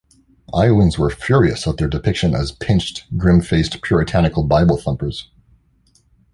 [0.55, 5.29] Iowans were furious at their depiction as pinched, grim-faced, puritanical Bible-thumpers.